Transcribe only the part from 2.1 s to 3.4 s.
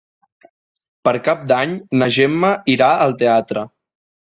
Gemma irà al